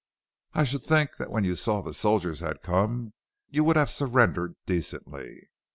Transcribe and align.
I 0.55 0.63
should 0.63 0.81
think 0.81 1.17
that 1.19 1.29
when 1.29 1.43
you 1.43 1.55
saw 1.55 1.83
the 1.83 1.93
soldiers 1.93 2.39
had 2.39 2.63
come 2.63 3.13
you 3.51 3.63
would 3.65 3.75
have 3.75 3.91
surrendered 3.91 4.55
decently. 4.65 5.49